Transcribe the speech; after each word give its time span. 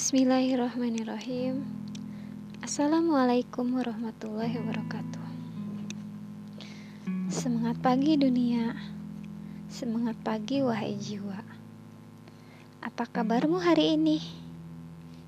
Bismillahirrahmanirrahim. 0.00 1.60
Assalamualaikum 2.64 3.68
warahmatullahi 3.76 4.56
wabarakatuh. 4.56 5.26
Semangat 7.28 7.76
pagi 7.84 8.16
dunia. 8.16 8.80
Semangat 9.68 10.16
pagi 10.24 10.64
wahai 10.64 10.96
jiwa. 10.96 11.44
Apa 12.80 13.12
kabarmu 13.12 13.60
hari 13.60 14.00
ini? 14.00 14.24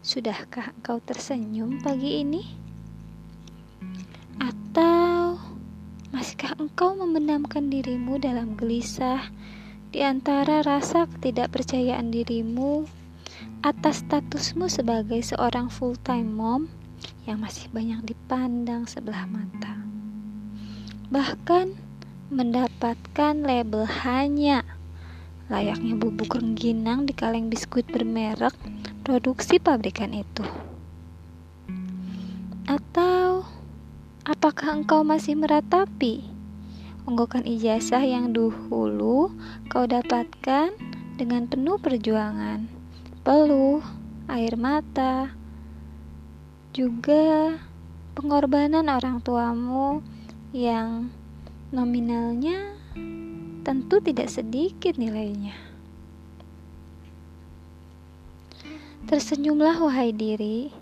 Sudahkah 0.00 0.72
engkau 0.80 1.04
tersenyum 1.04 1.84
pagi 1.84 2.24
ini? 2.24 2.40
Atau 4.40 5.36
masihkah 6.16 6.56
engkau 6.56 6.96
memendamkan 6.96 7.68
dirimu 7.68 8.16
dalam 8.16 8.56
gelisah 8.56 9.20
di 9.92 10.00
antara 10.00 10.64
rasa 10.64 11.04
ketidakpercayaan 11.12 12.08
dirimu 12.08 13.01
atas 13.62 14.02
statusmu 14.02 14.66
sebagai 14.66 15.22
seorang 15.22 15.70
full-time 15.70 16.26
mom 16.26 16.62
yang 17.30 17.38
masih 17.38 17.70
banyak 17.70 18.02
dipandang 18.02 18.90
sebelah 18.90 19.22
mata. 19.30 19.78
Bahkan 21.14 21.70
mendapatkan 22.34 23.38
label 23.38 23.86
hanya 24.02 24.66
layaknya 25.46 25.94
bubuk 25.94 26.34
rengginang 26.34 27.06
di 27.06 27.14
kaleng 27.14 27.46
biskuit 27.46 27.86
bermerek 27.86 28.50
produksi 29.06 29.62
pabrikan 29.62 30.10
itu. 30.10 30.42
Atau 32.66 33.46
apakah 34.26 34.82
engkau 34.82 35.06
masih 35.06 35.38
meratapi 35.38 36.26
unggukan 37.06 37.46
ijazah 37.46 38.02
yang 38.02 38.34
dahulu 38.34 39.30
kau 39.70 39.86
dapatkan 39.86 40.74
dengan 41.14 41.46
penuh 41.46 41.78
perjuangan? 41.78 42.81
Peluh, 43.22 43.78
air 44.26 44.58
mata, 44.58 45.30
juga 46.74 47.54
pengorbanan 48.18 48.90
orang 48.90 49.22
tuamu 49.22 50.02
yang 50.50 51.06
nominalnya 51.70 52.74
tentu 53.62 54.02
tidak 54.02 54.26
sedikit 54.26 54.98
nilainya. 54.98 55.54
Tersenyumlah 59.06 59.78
wahai 59.78 60.10
diri, 60.10 60.74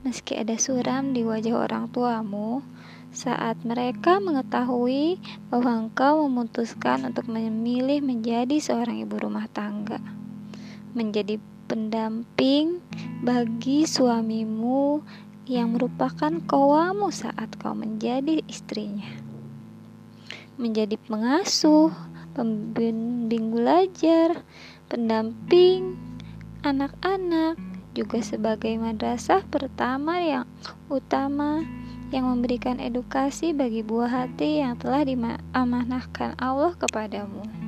meski 0.00 0.40
ada 0.40 0.56
suram 0.56 1.12
di 1.12 1.28
wajah 1.28 1.60
orang 1.60 1.92
tuamu 1.92 2.64
saat 3.12 3.60
mereka 3.68 4.16
mengetahui 4.16 5.20
bahwa 5.52 5.84
engkau 5.84 6.24
memutuskan 6.24 7.04
untuk 7.04 7.28
memilih 7.28 8.00
menjadi 8.00 8.56
seorang 8.56 9.04
ibu 9.04 9.20
rumah 9.20 9.44
tangga, 9.52 10.00
menjadi 10.96 11.36
pendamping 11.72 12.84
bagi 13.24 13.88
suamimu 13.88 15.00
yang 15.48 15.72
merupakan 15.72 16.28
kawamu 16.44 17.08
saat 17.08 17.56
kau 17.56 17.72
menjadi 17.72 18.44
istrinya. 18.44 19.08
Menjadi 20.60 21.00
pengasuh, 21.00 21.88
pembimbing 22.36 23.56
belajar, 23.56 24.44
pendamping 24.92 25.96
anak-anak, 26.60 27.56
juga 27.96 28.20
sebagai 28.20 28.76
madrasah 28.76 29.40
pertama 29.48 30.20
yang 30.20 30.44
utama 30.92 31.64
yang 32.12 32.28
memberikan 32.28 32.76
edukasi 32.76 33.56
bagi 33.56 33.80
buah 33.80 34.28
hati 34.28 34.60
yang 34.60 34.76
telah 34.76 35.08
diamanahkan 35.08 36.36
Allah 36.36 36.76
kepadamu. 36.76 37.61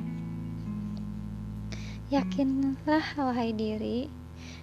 Yakinlah 2.15 3.19
wahai 3.19 3.51
diri, 3.51 4.07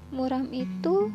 muram 0.09 0.49
itu 0.57 1.13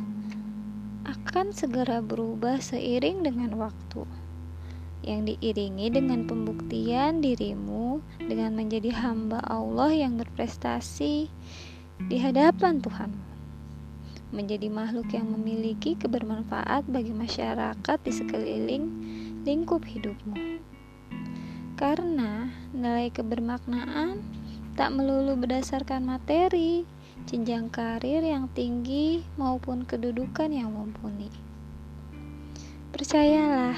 akan 1.02 1.50
segera 1.50 1.98
berubah 1.98 2.62
seiring 2.62 3.26
dengan 3.26 3.58
waktu. 3.58 4.06
Yang 5.02 5.34
diiringi 5.34 5.90
dengan 5.90 6.30
pembuktian 6.30 7.26
dirimu 7.26 8.06
dengan 8.22 8.54
menjadi 8.54 8.94
hamba 8.94 9.42
Allah 9.50 9.90
yang 9.90 10.22
berprestasi 10.22 11.26
di 12.06 12.18
hadapan 12.22 12.86
Tuhan. 12.86 13.18
Menjadi 14.30 14.70
makhluk 14.70 15.10
yang 15.10 15.34
memiliki 15.34 15.98
kebermanfaat 15.98 16.86
bagi 16.86 17.18
masyarakat 17.18 17.98
di 18.06 18.14
sekeliling 18.14 18.86
lingkup 19.42 19.82
hidupmu. 19.90 20.62
Karena 21.82 22.54
nilai 22.78 23.10
kebermaknaan 23.10 24.37
tak 24.78 24.94
melulu 24.94 25.34
berdasarkan 25.34 26.06
materi, 26.06 26.86
jenjang 27.26 27.74
karir 27.74 28.22
yang 28.22 28.46
tinggi 28.54 29.26
maupun 29.34 29.90
kedudukan 29.90 30.54
yang 30.54 30.70
mumpuni. 30.70 31.34
Percayalah, 32.94 33.74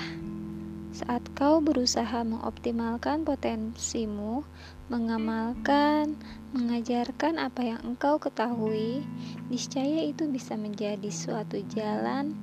saat 0.91 1.23
kau 1.39 1.63
berusaha 1.63 2.19
mengoptimalkan 2.27 3.23
potensimu, 3.23 4.43
mengamalkan, 4.91 6.19
mengajarkan 6.51 7.39
apa 7.39 7.63
yang 7.63 7.79
engkau 7.87 8.19
ketahui, 8.19 8.99
niscaya 9.47 10.03
itu 10.03 10.27
bisa 10.27 10.59
menjadi 10.59 11.07
suatu 11.07 11.63
jalan 11.71 12.35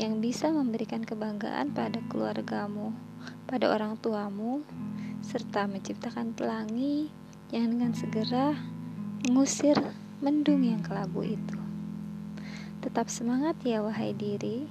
yang 0.00 0.24
bisa 0.24 0.48
memberikan 0.48 1.04
kebanggaan 1.04 1.76
pada 1.76 2.00
keluargamu, 2.08 2.96
pada 3.44 3.68
orang 3.68 4.00
tuamu, 4.00 4.64
serta 5.20 5.68
menciptakan 5.68 6.32
pelangi 6.32 7.12
yang 7.48 7.72
dengan 7.72 7.96
segera 7.96 8.52
mengusir 9.24 9.76
mendung 10.20 10.60
yang 10.66 10.84
kelabu 10.84 11.24
itu. 11.24 11.58
Tetap 12.84 13.08
semangat 13.08 13.56
ya 13.64 13.80
wahai 13.80 14.12
diri. 14.12 14.68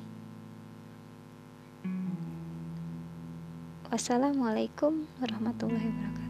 Wassalamualaikum 3.87 5.07
warahmatullahi 5.23 5.87
wabarakatuh. 5.89 6.26